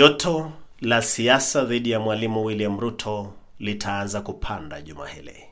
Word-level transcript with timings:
Joto 0.00 0.52
la 0.80 1.02
siasa 1.02 1.64
dhidi 1.64 1.90
ya 1.90 2.00
Mwalimu 2.00 2.44
William 2.44 2.80
Ruto 2.80 3.32
litaanza 3.58 4.20
kupanda 4.20 4.82
juma 4.82 5.08
hili. 5.08 5.44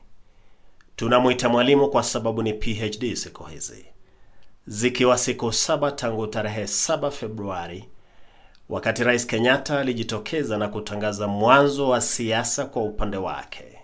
Tunamwita 0.95 1.49
mwalimu 1.49 1.89
kwa 1.89 2.03
sababu 2.03 2.43
ni 2.43 2.53
PhD 2.53 3.15
siku 3.15 3.43
hizi, 3.43 3.85
zikiwa 4.67 5.17
siku 5.17 5.53
saba 5.53 5.91
tangu 5.91 6.27
tarehe 6.27 6.63
7 6.63 7.11
Februari 7.11 7.89
wakati 8.69 9.03
Rais 9.03 9.27
Kenyatta 9.27 9.79
alijitokeza 9.79 10.57
na 10.57 10.67
kutangaza 10.67 11.27
mwanzo 11.27 11.89
wa 11.89 12.01
siasa 12.01 12.65
kwa 12.65 12.83
upande 12.83 13.17
wake. 13.17 13.79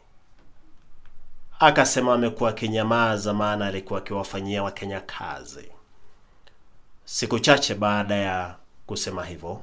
Akasema 1.59 2.13
amekuwa 2.13 2.50
akinyamaza, 2.50 3.34
maana 3.34 3.66
alikuwa 3.68 4.00
akiwafanyia 4.00 4.63
Wakenya 4.63 5.00
kazi. 5.00 5.71
Siku 7.04 7.39
chache 7.39 7.75
baada 7.75 8.16
ya 8.16 8.55
kusema 8.86 9.25
hivyo, 9.25 9.61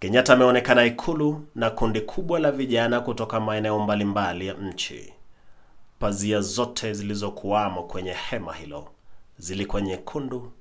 Kenyatta 0.00 0.32
ameonekana 0.32 0.84
Ikulu 0.84 1.46
na 1.54 1.70
kundi 1.70 2.00
kubwa 2.00 2.38
la 2.40 2.52
vijana 2.52 3.00
kutoka 3.00 3.40
maeneo 3.40 3.78
mbalimbali 3.78 4.46
ya 4.46 4.54
nchi. 4.54 5.12
Pazia 5.98 6.40
zote 6.40 6.92
zilizokuwamo 6.94 7.82
kwenye 7.82 8.12
hema 8.12 8.54
hilo 8.54 8.88
zilikuwa 9.38 9.82
nyekundu 9.82 10.52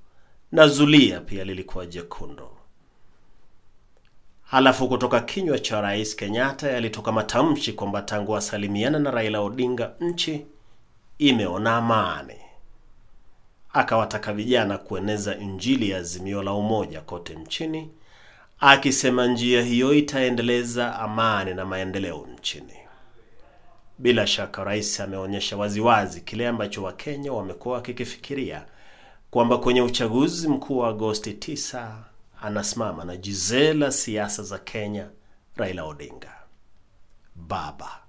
na 0.51 0.67
zulia 0.67 1.19
pia 1.19 1.43
lilikuwa 1.43 1.85
jekundu. 1.85 2.49
Halafu 4.43 4.87
kutoka 4.87 5.19
kinywa 5.19 5.59
cha 5.59 5.81
Rais 5.81 6.15
Kenyatta 6.15 6.71
yalitoka 6.71 7.11
matamshi 7.11 7.73
kwamba 7.73 8.01
tangu 8.01 8.35
asalimiana 8.35 8.99
na 8.99 9.11
Raila 9.11 9.41
Odinga 9.41 9.91
nchi 9.99 10.45
imeona 11.17 11.75
amani. 11.77 12.33
Akawataka 13.73 14.33
vijana 14.33 14.77
kueneza 14.77 15.37
injili 15.37 15.89
ya 15.89 15.97
Azimio 15.97 16.43
la 16.43 16.53
Umoja 16.53 17.01
kote 17.01 17.35
nchini, 17.35 17.89
akisema 18.59 19.27
njia 19.27 19.61
hiyo 19.61 19.93
itaendeleza 19.93 20.99
amani 20.99 21.53
na 21.53 21.65
maendeleo 21.65 22.27
nchini. 22.37 22.73
Bila 23.97 24.27
shaka 24.27 24.63
rais 24.63 24.99
ameonyesha 24.99 25.57
waziwazi 25.57 26.21
kile 26.21 26.47
ambacho 26.47 26.83
Wakenya 26.83 27.33
wamekuwa 27.33 27.75
wakikifikiria 27.75 28.65
kwamba 29.31 29.57
kwenye 29.57 29.81
uchaguzi 29.81 30.47
mkuu 30.47 30.77
wa 30.77 30.89
Agosti 30.89 31.31
9 31.31 31.91
anasimama 32.41 33.05
na 33.05 33.17
jizee 33.17 33.73
la 33.73 33.91
siasa 33.91 34.43
za 34.43 34.57
Kenya, 34.59 35.07
Raila 35.55 35.83
Odinga. 35.83 36.33
Baba 37.35 37.99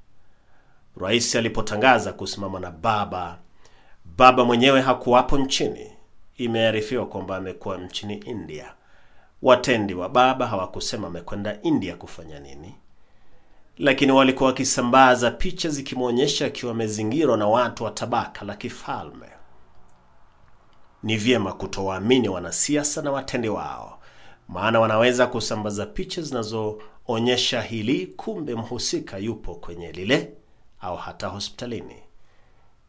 rais 1.00 1.36
alipotangaza 1.36 2.12
kusimama 2.12 2.60
na 2.60 2.70
baba, 2.70 3.38
baba 4.04 4.44
mwenyewe 4.44 4.80
hakuwapo 4.80 5.38
nchini. 5.38 5.92
Imearifiwa 6.36 7.06
kwamba 7.06 7.36
amekuwa 7.36 7.78
nchini 7.78 8.14
India. 8.14 8.74
Watendi 9.42 9.94
wa 9.94 10.08
baba 10.08 10.47
hawakusema 10.47 11.06
amekwenda 11.06 11.62
India 11.62 11.97
kufanya 11.97 12.41
nini, 12.41 12.75
lakini 13.78 14.12
walikuwa 14.12 14.48
wakisambaza 14.48 15.31
picha 15.31 15.69
zikimwonyesha 15.69 16.47
akiwa 16.47 16.72
amezingirwa 16.72 17.36
na 17.36 17.47
watu 17.47 17.84
wa 17.84 17.91
tabaka 17.91 18.44
la 18.44 18.56
kifalme. 18.56 19.27
Ni 21.03 21.16
vyema 21.16 21.53
kutowaamini 21.53 22.28
wanasiasa 22.28 23.03
na 23.03 23.11
watendi 23.12 23.48
wao, 23.48 23.98
maana 24.48 24.81
wanaweza 24.81 25.27
kusambaza 25.27 25.86
picha 25.86 26.22
zinazoonyesha 26.22 27.62
hili, 27.62 28.06
kumbe 28.06 28.55
mhusika 28.55 29.19
yupo 29.19 29.55
kwenye 29.55 29.92
lile 29.92 30.33
au 30.81 30.97
hata 30.97 31.27
hospitalini. 31.27 31.97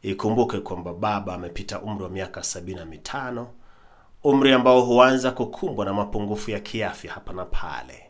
Ikumbuke 0.01 0.59
kwamba 0.59 0.93
baba 0.93 1.33
amepita 1.33 1.81
umri 1.81 2.03
wa 2.03 2.09
miaka 2.09 2.43
sabini 2.43 2.79
na 2.79 2.85
mitano, 2.85 3.47
umri 4.23 4.53
ambao 4.53 4.81
huanza 4.81 5.31
kukumbwa 5.31 5.85
na 5.85 5.93
mapungufu 5.93 6.51
ya 6.51 6.59
kiafya 6.59 7.13
hapa 7.13 7.33
na 7.33 7.45
pale. 7.45 8.05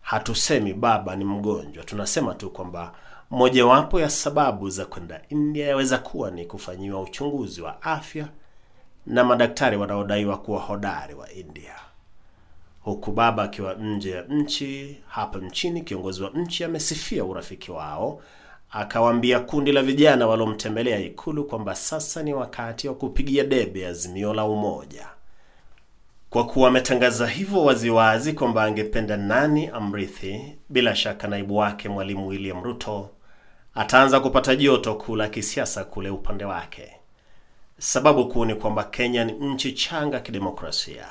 Hatusemi 0.00 0.74
baba 0.74 1.16
ni 1.16 1.24
mgonjwa, 1.24 1.84
tunasema 1.84 2.34
tu 2.34 2.50
kwamba 2.50 2.92
mojawapo 3.30 4.00
ya 4.00 4.10
sababu 4.10 4.70
za 4.70 4.86
kwenda 4.86 5.20
India 5.28 5.66
yaweza 5.68 5.98
kuwa 5.98 6.30
ni 6.30 6.46
kufanyiwa 6.46 7.00
uchunguzi 7.00 7.62
wa 7.62 7.82
afya 7.82 8.28
na 9.06 9.24
madaktari 9.24 9.76
wanaodaiwa 9.76 10.38
kuwa 10.38 10.60
hodari 10.60 11.14
wa 11.14 11.32
India. 11.32 11.74
Huku 12.80 13.12
baba 13.12 13.42
akiwa 13.42 13.74
nje 13.74 14.10
ya 14.10 14.22
nchi, 14.22 14.98
hapa 15.08 15.38
nchini 15.38 15.80
kiongozi 15.82 16.22
wa 16.22 16.30
nchi 16.30 16.64
amesifia 16.64 17.24
urafiki 17.24 17.70
wao, 17.70 18.20
akawaambia 18.70 19.40
kundi 19.40 19.72
la 19.72 19.82
vijana 19.82 20.26
waliomtembelea 20.26 20.98
Ikulu 20.98 21.44
kwamba 21.44 21.74
sasa 21.74 22.22
ni 22.22 22.34
wakati 22.34 22.88
wa 22.88 22.94
kupigia 22.94 23.44
debe 23.44 23.86
Azimio 23.86 24.34
la 24.34 24.44
Umoja. 24.44 25.08
Kwa 26.32 26.46
kuwa 26.46 26.68
ametangaza 26.68 27.26
hivyo 27.26 27.64
waziwazi 27.64 28.32
kwamba 28.32 28.64
angependa 28.64 29.16
nani 29.16 29.66
amrithi, 29.68 30.58
bila 30.68 30.96
shaka 30.96 31.28
naibu 31.28 31.56
wake 31.56 31.88
Mwalimu 31.88 32.26
William 32.28 32.62
Ruto 32.64 33.10
ataanza 33.74 34.20
kupata 34.20 34.56
joto 34.56 34.94
kuu 34.94 35.16
la 35.16 35.28
kisiasa 35.28 35.84
kule 35.84 36.10
upande 36.10 36.44
wake. 36.44 36.92
Sababu 37.78 38.28
kuu 38.28 38.44
ni 38.44 38.54
kwamba 38.54 38.84
Kenya 38.84 39.24
ni 39.24 39.32
nchi 39.32 39.72
changa 39.72 40.20
kidemokrasia, 40.20 41.06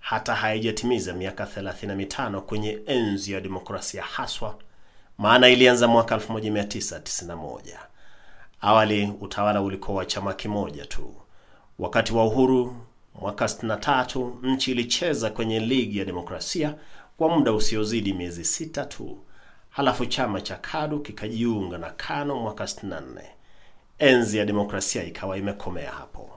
hata 0.00 0.34
haijatimiza 0.34 1.12
miaka 1.12 1.44
35 1.44 2.40
kwenye 2.40 2.78
enzi 2.86 3.32
ya 3.32 3.40
demokrasia 3.40 4.02
haswa, 4.02 4.54
maana 5.18 5.48
ilianza 5.48 5.88
mwaka 5.88 6.16
1991. 6.16 7.60
Awali 8.60 9.12
utawala 9.20 9.62
ulikuwa 9.62 9.96
wa 9.98 10.06
chama 10.06 10.34
kimoja 10.34 10.86
tu. 10.86 11.14
Wakati 11.78 12.14
wa 12.14 12.24
uhuru 12.24 12.76
mwaka 13.20 13.44
63 13.44 14.30
nchi 14.42 14.70
ilicheza 14.72 15.30
kwenye 15.30 15.60
ligi 15.60 15.98
ya 15.98 16.04
demokrasia 16.04 16.74
kwa 17.16 17.28
muda 17.28 17.52
usiozidi 17.52 18.12
miezi 18.12 18.44
sita 18.44 18.84
tu, 18.84 19.18
halafu 19.70 20.06
chama 20.06 20.40
cha 20.40 20.56
KADU 20.56 21.00
kikajiunga 21.00 21.78
na 21.78 21.90
KANU 21.90 22.34
mwaka 22.40 22.64
64. 22.64 23.02
Enzi 23.98 24.38
ya 24.38 24.44
demokrasia 24.44 25.04
ikawa 25.04 25.38
imekomea 25.38 25.90
hapo. 25.90 26.30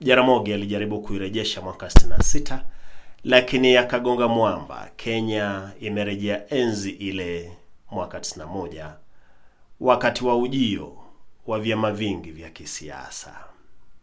Jaramogi 0.00 0.52
alijaribu 0.54 1.00
kuirejesha 1.02 1.60
mwaka 1.60 1.86
66 1.86 2.60
lakini 3.24 3.76
akagonga 3.76 4.28
mwamba. 4.28 4.90
Kenya 4.96 5.70
imerejea 5.80 6.50
enzi 6.50 6.90
ile 6.90 7.52
mwaka 7.90 8.18
91 8.18 8.92
wakati 9.80 10.24
wa 10.24 10.36
ujio 10.36 10.96
wa 11.46 11.60
vyama 11.60 11.92
vingi 11.92 12.30
vya 12.30 12.50
kisiasa. 12.50 13.36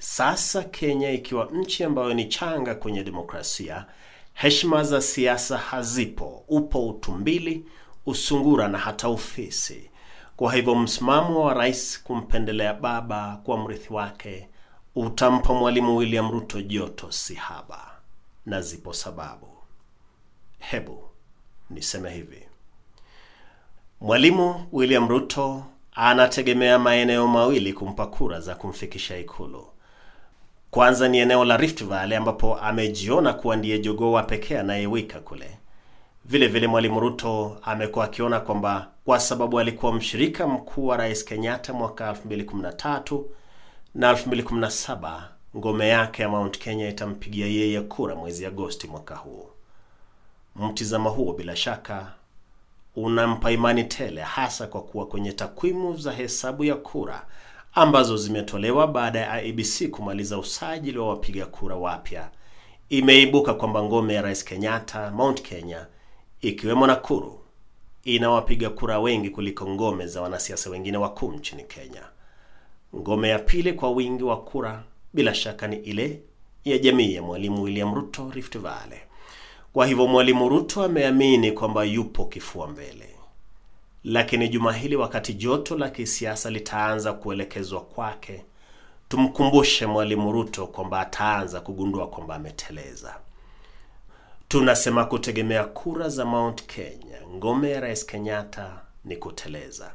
Sasa 0.07 0.63
Kenya 0.63 1.11
ikiwa 1.11 1.45
nchi 1.53 1.83
ambayo 1.83 2.13
ni 2.13 2.25
changa 2.25 2.75
kwenye 2.75 3.03
demokrasia, 3.03 3.85
heshima 4.33 4.83
za 4.83 5.01
siasa 5.01 5.57
hazipo, 5.57 6.43
upo 6.47 6.87
utumbili, 6.87 7.65
usungura 8.05 8.67
na 8.67 8.77
hata 8.77 9.09
ufisi. 9.09 9.89
Kwa 10.35 10.53
hivyo 10.55 10.75
msimamo 10.75 11.43
wa 11.43 11.53
rais 11.53 12.03
kumpendelea 12.03 12.73
baba 12.73 13.41
kwa 13.43 13.57
mrithi 13.57 13.93
wake 13.93 14.49
utampa 14.95 15.53
Mwalimu 15.53 15.97
William 15.97 16.31
Ruto 16.31 16.61
joto 16.61 17.11
si 17.11 17.33
haba, 17.35 17.91
na 18.45 18.61
zipo 18.61 18.93
sababu. 18.93 19.47
Hebu 20.59 21.03
niseme 21.69 22.09
hivi, 22.13 22.43
Mwalimu 24.01 24.67
William 24.71 25.07
Ruto 25.09 25.63
anategemea 25.91 26.79
maeneo 26.79 27.27
mawili 27.27 27.73
kumpa 27.73 28.07
kura 28.07 28.39
za 28.39 28.55
kumfikisha 28.55 29.17
Ikulu. 29.17 29.67
Kwanza 30.75 31.07
ni 31.07 31.17
eneo 31.17 31.45
la 31.45 31.57
Rift 31.57 31.83
Valley 31.83 32.17
ambapo 32.17 32.57
amejiona 32.57 33.33
kuwa 33.33 33.55
ndiye 33.55 33.79
jogoo 33.79 34.21
pekee 34.23 34.57
anayewika 34.59 35.19
kule. 35.19 35.57
Vile 36.25 36.47
vile 36.47 36.67
Mwalimu 36.67 36.99
Ruto 36.99 37.57
amekuwa 37.63 38.05
akiona 38.05 38.39
kwamba 38.39 38.87
kwa 39.05 39.19
sababu 39.19 39.59
alikuwa 39.59 39.93
mshirika 39.93 40.47
mkuu 40.47 40.87
wa 40.87 40.97
Rais 40.97 41.25
Kenyatta 41.25 41.73
mwaka 41.73 42.11
2013 42.11 43.21
na 43.95 44.13
2017, 44.13 45.21
ngome 45.57 45.87
yake 45.89 46.21
ya 46.21 46.29
Mount 46.29 46.57
Kenya 46.57 46.89
itampigia 46.89 47.47
yeye 47.47 47.81
kura 47.81 48.15
mwezi 48.15 48.45
Agosti 48.45 48.87
mwaka 48.87 49.15
huu. 49.15 49.49
Mtizamo 50.55 51.09
huo 51.09 51.33
bila 51.33 51.55
shaka 51.55 52.11
unampa 52.95 53.51
imani 53.51 53.83
tele, 53.83 54.21
hasa 54.21 54.67
kwa 54.67 54.81
kuwa 54.81 55.05
kwenye 55.07 55.31
takwimu 55.31 55.97
za 55.97 56.11
hesabu 56.11 56.63
ya 56.63 56.75
kura 56.75 57.25
ambazo 57.75 58.17
zimetolewa 58.17 58.87
baada 58.87 59.19
ya 59.19 59.41
IEBC 59.43 59.89
kumaliza 59.91 60.37
usajili 60.37 60.97
wa 60.97 61.09
wapiga 61.09 61.45
kura 61.45 61.75
wapya, 61.75 62.29
imeibuka 62.89 63.53
kwamba 63.53 63.83
ngome 63.83 64.13
ya 64.13 64.21
Rais 64.21 64.43
Kenyatta, 64.45 65.11
Mount 65.11 65.41
Kenya, 65.41 65.85
ikiwemo 66.41 66.87
Nakuru, 66.87 67.39
ina 68.03 68.29
wapiga 68.29 68.69
kura 68.69 68.99
wengi 68.99 69.29
kuliko 69.29 69.67
ngome 69.69 70.07
za 70.07 70.21
wanasiasa 70.21 70.69
wengine 70.69 70.97
wakuu 70.97 71.31
nchini 71.31 71.63
Kenya. 71.63 72.01
Ngome 72.95 73.29
ya 73.29 73.39
pili 73.39 73.73
kwa 73.73 73.91
wingi 73.91 74.23
wa 74.23 74.41
kura 74.41 74.83
bila 75.13 75.33
shaka 75.35 75.67
ni 75.67 75.75
ile 75.75 76.21
ya 76.65 76.77
jamii 76.77 77.13
ya 77.13 77.21
Mwalimu 77.21 77.63
William 77.63 77.95
Ruto, 77.95 78.31
Rift 78.33 78.57
Valley. 78.57 78.99
Kwa 79.73 79.85
hivyo 79.87 80.07
Mwalimu 80.07 80.49
Ruto 80.49 80.83
ameamini 80.83 81.51
kwamba 81.51 81.83
yupo 81.83 82.25
kifua 82.25 82.67
mbele, 82.67 83.14
lakini 84.05 84.49
juma 84.49 84.73
hili, 84.73 84.95
wakati 84.95 85.33
joto 85.33 85.77
la 85.77 85.89
kisiasa 85.89 86.49
litaanza 86.49 87.13
kuelekezwa 87.13 87.81
kwake, 87.81 88.45
tumkumbushe 89.09 89.85
Mwalimu 89.85 90.31
Ruto 90.31 90.67
kwamba 90.67 90.99
ataanza 90.99 91.61
kugundua 91.61 92.07
kwamba 92.07 92.35
ameteleza. 92.35 93.15
Tunasema 94.47 95.05
kutegemea 95.05 95.63
kura 95.63 96.09
za 96.09 96.25
Mount 96.25 96.63
Kenya, 96.65 97.17
ngome 97.35 97.69
ya 97.71 97.79
Rais 97.79 98.05
Kenyatta 98.05 98.81
ni 99.05 99.17
kuteleza. 99.17 99.91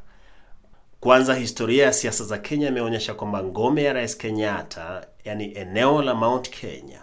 Kwanza, 1.01 1.35
historia 1.35 1.85
ya 1.85 1.93
siasa 1.93 2.25
za 2.25 2.39
Kenya 2.39 2.69
imeonyesha 2.69 3.15
kwamba 3.15 3.45
ngome 3.45 3.83
ya 3.83 3.93
Rais 3.93 4.17
Kenyatta, 4.17 5.07
yani 5.25 5.53
eneo 5.55 6.03
la 6.03 6.15
Mount 6.15 6.51
Kenya, 6.51 7.03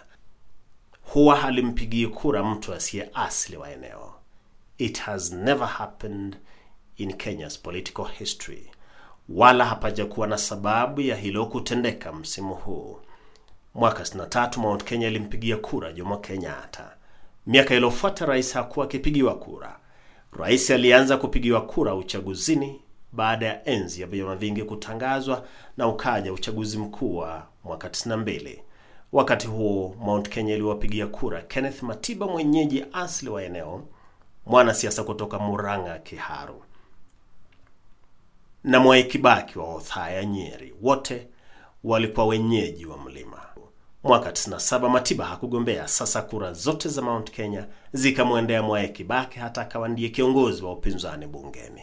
huwa 1.02 1.36
halimpigii 1.36 2.08
kura 2.08 2.44
mtu 2.44 2.74
asiye 2.74 3.10
asili 3.14 3.58
wa 3.58 3.72
eneo. 3.72 4.14
It 4.78 5.00
has 5.00 5.32
never 5.34 5.68
happened 5.68 6.38
in 6.98 7.14
Kenya's 7.14 7.58
political 7.62 8.06
history, 8.06 8.72
wala 9.30 9.66
hapajakuwa 9.66 10.28
na 10.28 10.38
sababu 10.38 11.02
ya 11.02 11.16
hilo 11.16 11.46
kutendeka 11.46 12.12
msimu 12.14 12.56
huu. 12.56 13.00
Mwaka 13.76 14.04
63 14.04 14.60
Mount 14.60 14.84
Kenya 14.84 15.08
ilimpigia 15.08 15.58
kura 15.58 15.94
Jomo 15.94 16.18
Kenyatta. 16.18 16.92
Miaka 17.48 17.76
iliyofuata 17.76 18.26
rais 18.26 18.54
hakuwa 18.54 18.86
akipigiwa 18.86 19.36
kura. 19.36 19.80
Rais 20.40 20.72
alianza 20.72 21.18
kupigiwa 21.18 21.62
kura 21.62 21.96
uchaguzini 21.96 22.82
baada 23.12 23.46
ya 23.46 23.66
enzi 23.70 24.02
ya 24.02 24.08
vyama 24.08 24.36
vingi 24.36 24.64
kutangazwa 24.64 25.46
na 25.78 25.88
ukaja 25.88 26.34
uchaguzi 26.34 26.78
mkuu 26.78 27.18
wa 27.18 27.48
mwaka 27.64 27.88
92. 27.88 28.60
Wakati 29.12 29.48
huo 29.48 29.96
Mount 30.00 30.30
Kenya 30.30 30.54
iliwapigia 30.56 31.08
kura 31.08 31.42
Kenneth 31.42 31.82
Matiba, 31.84 32.28
mwenyeji 32.28 32.86
asili 32.94 33.32
wa 33.32 33.44
eneo, 33.44 33.84
mwanasiasa 34.46 35.04
kutoka 35.04 35.40
Murang'a 35.40 36.00
Kiharu, 36.00 36.62
na 38.68 38.80
Mwai 38.80 39.04
Kibaki 39.04 39.60
wa 39.60 39.76
Othaya 39.76 40.26
Nyeri, 40.26 40.74
wote 40.82 41.28
walikuwa 41.84 42.26
wenyeji 42.26 42.86
wa 42.86 42.98
mlima. 42.98 43.42
Mwaka 44.04 44.30
97 44.32 44.90
Matiba 44.90 45.26
hakugombea. 45.26 45.88
Sasa 45.88 46.22
kura 46.22 46.54
zote 46.54 46.90
za 46.90 47.02
Mount 47.02 47.32
Kenya 47.32 47.68
zikamwendea 47.94 48.64
Mwai 48.64 48.90
Kibaki, 48.90 49.40
hata 49.40 49.62
akawa 49.62 49.88
ndiye 49.88 50.10
kiongozi 50.10 50.64
wa 50.64 50.72
upinzani 50.72 51.28
bungeni. 51.28 51.82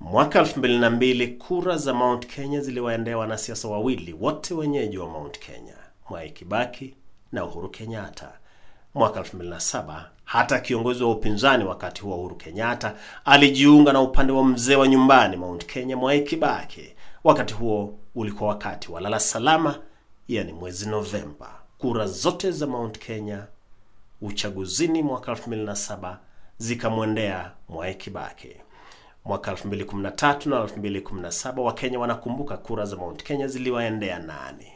Mwaka 0.00 0.40
2002 0.42 1.36
kura 1.38 1.76
za 1.76 1.94
Mount 1.94 2.26
Kenya 2.26 2.60
ziliwaendea 2.60 3.18
wanasiasa 3.18 3.68
wawili, 3.68 4.12
wote 4.20 4.54
wenyeji 4.54 4.98
wa 4.98 5.06
Mount 5.08 5.38
Kenya, 5.38 5.76
Mwai 6.10 6.30
Kibaki 6.30 6.94
na 7.32 7.44
Uhuru 7.44 7.68
Kenyatta. 7.68 8.32
Mwaka 8.94 9.20
2007 9.20 10.04
hata 10.24 10.60
kiongozi 10.60 11.04
wa 11.04 11.10
upinzani 11.10 11.64
wakati 11.64 12.02
huo 12.02 12.16
Uhuru 12.18 12.36
Kenyatta 12.36 12.94
alijiunga 13.24 13.92
na 13.92 14.00
upande 14.00 14.32
wa 14.32 14.44
mzee 14.44 14.76
wa 14.76 14.88
nyumbani 14.88 15.36
Mount 15.36 15.66
Kenya, 15.66 15.96
Mwai 15.96 16.20
Kibaki. 16.22 16.92
Wakati 17.24 17.54
huo 17.54 17.98
ulikuwa 18.14 18.50
wakati 18.50 18.92
wa 18.92 19.00
lala 19.00 19.20
salama, 19.20 19.78
yani 20.28 20.52
mwezi 20.52 20.88
Novemba. 20.88 21.54
Kura 21.78 22.06
zote 22.06 22.50
za 22.50 22.66
Mount 22.66 22.98
Kenya 22.98 23.46
uchaguzini 24.20 25.02
mwaka 25.02 25.32
2007 25.32 26.16
zikamwendea 26.58 27.52
Mwai 27.68 27.94
Kibaki. 27.94 28.56
Mwaka 29.24 29.52
2013 29.52 30.48
na 30.50 30.60
2017 30.64 31.60
Wakenya 31.60 31.98
wanakumbuka 31.98 32.56
kura 32.56 32.84
za 32.84 32.96
Mount 32.96 33.22
Kenya 33.22 33.46
ziliwaendea 33.48 34.18
nani? 34.18 34.72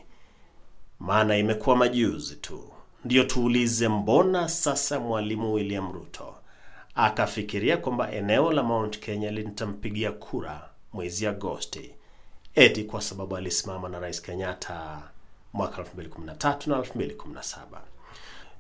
Maana 0.99 1.37
imekuwa 1.37 1.77
majuzi 1.77 2.37
tu. 2.37 2.71
Ndiyo 3.05 3.25
tuulize, 3.25 3.89
mbona 3.89 4.49
sasa 4.49 5.01
Mwalimu 5.01 5.53
William 5.55 5.93
Ruto 5.93 6.35
akafikiria 6.95 7.77
kwamba 7.77 8.13
eneo 8.13 8.53
la 8.53 8.63
Mount 8.63 8.99
Kenya 8.99 9.31
litampigia 9.31 10.13
kura 10.13 10.69
mwezi 10.93 11.27
Agosti, 11.27 11.95
eti 12.55 12.85
kwa 12.85 13.01
sababu 13.03 13.37
alisimama 13.37 13.89
na 13.89 13.99
Rais 14.01 14.23
Kenyatta 14.23 15.03
mwaka 15.53 15.83
2013 15.83 16.71
na 16.71 16.77
2017. 16.79 17.61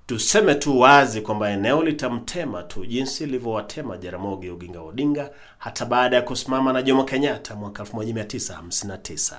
Tuseme 0.06 0.54
tu 0.54 0.80
wazi 0.80 1.20
kwamba 1.20 1.50
eneo 1.50 1.82
litamtema 1.82 2.62
tu 2.62 2.86
jinsi 2.86 3.24
ilivyowatema 3.24 3.96
Jaramogi 3.98 4.50
Oginga 4.50 4.80
Odinga 4.80 5.30
hata 5.58 5.84
baada 5.84 6.16
ya 6.16 6.22
kusimama 6.22 6.72
na 6.72 6.82
Jomo 6.82 7.04
Kenyatta 7.04 7.54
mwaka 7.54 7.82
1959. 7.82 9.36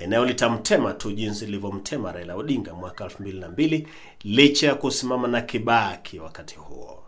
Eneo 0.00 0.24
litamtema 0.24 0.92
tu 0.92 1.12
jinsi 1.12 1.46
lilivyomtema 1.46 2.12
Raila 2.12 2.34
Odinga 2.36 2.74
mwaka 2.74 3.04
2002 3.04 3.86
licha 4.24 4.66
ya 4.66 4.74
kusimama 4.74 5.28
na 5.28 5.40
Kibaki 5.40 6.18
wakati 6.18 6.56
huo. 6.56 7.02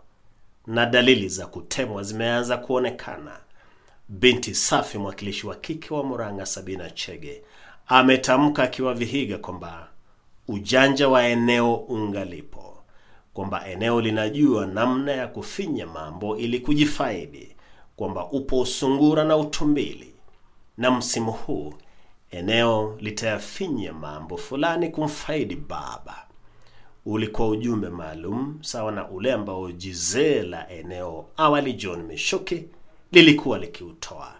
Na 0.67 0.85
dalili 0.85 1.29
za 1.29 1.45
kutemwa 1.47 2.03
zimeanza 2.03 2.57
kuonekana. 2.57 3.37
Binti 4.09 4.55
Safi, 4.55 4.97
mwakilishi 4.97 5.47
wa 5.47 5.55
kike 5.55 5.93
wa 5.93 6.03
Murang'a, 6.03 6.45
Sabina 6.45 6.89
Chege, 6.89 7.41
ametamka 7.87 8.63
akiwa 8.63 8.93
Vihiga 8.93 9.37
kwamba 9.37 9.87
ujanja 10.47 11.09
wa 11.09 11.23
eneo 11.27 11.75
ungalipo, 11.75 12.77
kwamba 13.33 13.67
eneo 13.67 14.01
linajua 14.01 14.65
namna 14.65 15.11
ya 15.11 15.27
kufinya 15.27 15.85
mambo 15.87 16.37
ili 16.37 16.59
kujifaidi, 16.59 17.55
kwamba 17.95 18.25
upo 18.31 18.59
usungura 18.59 19.23
na 19.23 19.37
utumbili, 19.37 20.13
na 20.77 20.91
msimu 20.91 21.31
huu 21.31 21.73
eneo 22.33 22.97
litayafinya 22.99 23.93
mambo 23.93 24.37
fulani 24.37 24.89
kumfaidi 24.89 25.55
baba. 25.55 26.15
Ulikuwa 27.05 27.47
ujumbe 27.47 27.89
maalum 27.89 28.57
sawa 28.61 28.91
na 28.91 29.09
ule 29.09 29.33
ambao 29.33 29.71
jizee 29.71 30.41
la 30.43 30.69
eneo 30.69 31.25
awali 31.37 31.73
John 31.73 32.03
Mishuki 32.03 32.63
lilikuwa 33.11 33.57
likiutoa. 33.59 34.33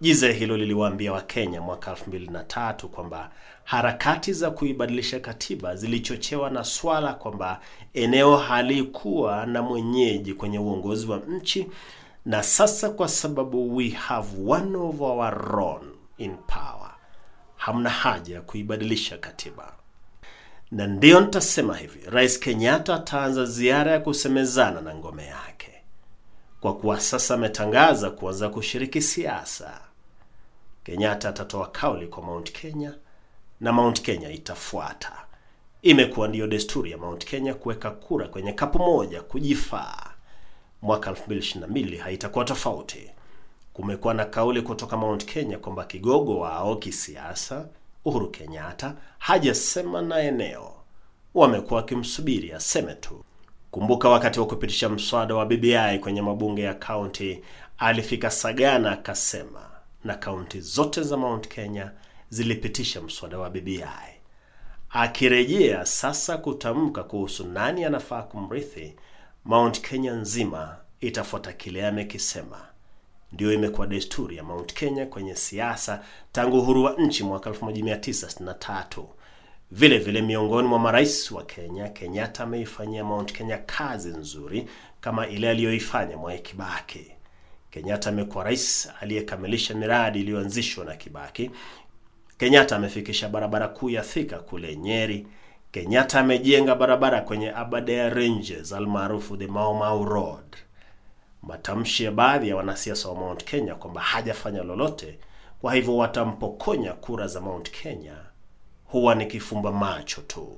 Jizee 0.00 0.32
hilo 0.32 0.56
liliwaambia 0.56 1.12
Wakenya 1.12 1.60
mwaka 1.60 1.92
2003 1.92 2.86
kwamba 2.86 3.30
harakati 3.64 4.32
za 4.32 4.50
kuibadilisha 4.50 5.20
katiba 5.20 5.76
zilichochewa 5.76 6.50
na 6.50 6.64
swala 6.64 7.14
kwamba 7.14 7.60
eneo 7.94 8.36
halikuwa 8.36 9.46
na 9.46 9.62
mwenyeji 9.62 10.34
kwenye 10.34 10.58
uongozi 10.58 11.06
wa 11.06 11.18
nchi, 11.18 11.66
na 12.24 12.42
sasa 12.42 12.90
kwa 12.90 13.08
sababu 13.08 13.76
we 13.76 13.88
have 13.88 14.28
one 14.52 14.76
of 14.76 15.00
our 15.00 15.58
own 15.60 15.82
in 16.18 16.36
power, 16.46 16.85
hamna 17.66 17.90
haja 17.90 18.34
ya 18.34 18.40
kuibadilisha 18.40 19.18
katiba. 19.18 19.72
Na 20.70 20.86
ndiyo 20.86 21.20
nitasema 21.20 21.76
hivi, 21.76 22.10
Rais 22.10 22.40
Kenyatta 22.40 22.94
ataanza 22.94 23.44
ziara 23.44 23.92
ya 23.92 24.00
kusemezana 24.00 24.80
na 24.80 24.94
ngome 24.94 25.24
yake, 25.26 25.82
kwa 26.60 26.76
kuwa 26.76 27.00
sasa 27.00 27.34
ametangaza 27.34 28.10
kuanza 28.10 28.48
kushiriki 28.48 29.02
siasa. 29.02 29.80
Kenyatta 30.84 31.28
atatoa 31.28 31.66
kauli 31.66 32.06
kwa 32.06 32.22
Mount 32.22 32.52
Kenya 32.52 32.94
na 33.60 33.72
Mount 33.72 34.02
Kenya 34.02 34.30
itafuata. 34.30 35.12
Imekuwa 35.82 36.28
ndiyo 36.28 36.46
desturi 36.46 36.90
ya 36.90 36.98
Mount 36.98 37.24
Kenya 37.24 37.54
kuweka 37.54 37.90
kura 37.90 38.28
kwenye 38.28 38.52
kapu 38.52 38.78
moja 38.78 39.22
kujifaa. 39.22 40.10
Mwaka 40.82 41.10
2022 41.10 41.98
haitakuwa 41.98 42.44
tofauti. 42.44 43.10
Kumekuwa 43.76 44.14
na 44.14 44.24
kauli 44.24 44.62
kutoka 44.62 44.96
Mount 44.96 45.24
Kenya 45.24 45.58
kwamba 45.58 45.84
kigogo 45.84 46.38
wao 46.38 46.76
kisiasa 46.76 47.68
Uhuru 48.04 48.30
Kenyatta 48.30 48.94
hajasema 49.18 50.02
na 50.02 50.18
eneo, 50.20 50.74
wamekuwa 51.34 51.80
wakimsubiri 51.80 52.52
aseme 52.52 52.94
tu. 52.94 53.24
Kumbuka 53.70 54.08
wakati 54.08 54.40
wa 54.40 54.46
kupitisha 54.46 54.88
mswada 54.88 55.34
wa 55.34 55.46
BBI 55.46 55.98
kwenye 56.00 56.22
mabunge 56.22 56.62
ya 56.62 56.74
kaunti, 56.74 57.42
alifika 57.78 58.30
Sagana 58.30 58.90
akasema, 58.92 59.70
na 60.04 60.14
kaunti 60.14 60.60
zote 60.60 61.02
za 61.02 61.16
Mount 61.16 61.48
Kenya 61.48 61.92
zilipitisha 62.30 63.00
mswada 63.00 63.38
wa 63.38 63.50
BBI. 63.50 63.84
Akirejea 64.90 65.86
sasa 65.86 66.38
kutamka 66.38 67.02
kuhusu 67.04 67.46
nani 67.46 67.84
anafaa 67.84 68.22
kumrithi, 68.22 68.96
Mount 69.44 69.80
Kenya 69.80 70.12
nzima 70.12 70.76
itafuata 71.00 71.52
kile 71.52 71.86
amekisema. 71.86 72.75
Ndiyo 73.32 73.52
imekuwa 73.52 73.86
desturi 73.86 74.36
ya 74.36 74.44
Mount 74.44 74.74
Kenya 74.74 75.06
kwenye 75.06 75.34
siasa 75.34 76.02
tangu 76.32 76.58
uhuru 76.58 76.84
wa 76.84 76.92
nchi 76.98 77.24
mwaka 77.24 77.50
1963. 77.50 79.04
Vile 79.70 79.98
vile 79.98 80.22
miongoni 80.22 80.68
mwa 80.68 80.78
marais 80.78 81.30
wa 81.32 81.44
Kenya, 81.44 81.88
Kenyatta 81.88 82.42
ameifanyia 82.44 83.04
Mount 83.04 83.32
Kenya 83.32 83.58
kazi 83.58 84.08
nzuri 84.08 84.68
kama 85.00 85.26
ile 85.28 85.50
aliyoifanya 85.50 86.16
Mwai 86.16 86.38
Kibaki. 86.38 87.12
Kenyatta 87.70 88.10
amekuwa 88.10 88.44
rais 88.44 88.88
aliyekamilisha 89.00 89.74
miradi 89.74 90.20
iliyoanzishwa 90.20 90.84
na 90.84 90.96
Kibaki. 90.96 91.50
Kenyatta 92.38 92.76
amefikisha 92.76 93.28
barabara 93.28 93.68
kuu 93.68 93.90
ya 93.90 94.02
Thika 94.02 94.38
kule 94.38 94.76
Nyeri. 94.76 95.26
Kenyatta 95.72 96.20
amejenga 96.20 96.74
barabara 96.74 97.20
kwenye 97.20 97.50
Aberdare 97.52 98.10
Ranges 98.10 98.72
almaarufu 98.72 99.36
the 99.36 99.46
Mau 99.46 99.74
Mau 99.74 100.04
Road. 100.04 100.56
Matamshi 101.46 102.04
ya 102.04 102.10
baadhi 102.12 102.48
ya 102.48 102.56
wanasiasa 102.56 103.08
wa 103.08 103.14
Mount 103.14 103.44
Kenya 103.44 103.74
kwamba 103.74 104.00
hajafanya 104.00 104.62
lolote, 104.62 105.18
kwa 105.60 105.74
hivyo 105.74 105.96
watampokonya 105.96 106.92
kura 106.92 107.26
za 107.26 107.40
Mount 107.40 107.70
Kenya 107.70 108.16
huwa 108.84 109.14
ni 109.14 109.26
kifumba 109.26 109.72
macho 109.72 110.20
tu. 110.20 110.56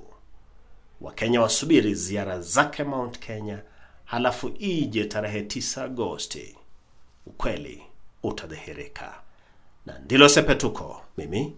Wakenya 1.01 1.41
wasubiri 1.41 1.95
ziara 1.95 2.41
zake 2.41 2.83
Mount 2.83 3.19
Kenya, 3.19 3.61
halafu 4.05 4.51
ije 4.59 5.05
tarehe 5.05 5.41
9 5.41 5.81
Agosti, 5.83 6.57
ukweli 7.25 7.83
utadhihirika. 8.23 9.21
Na 9.85 9.99
ndilo 9.99 10.29
sepetuko. 10.29 11.01
Mimi 11.17 11.55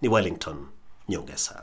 ni 0.00 0.08
Wellington 0.08 0.66
Nyongesa. 1.08 1.62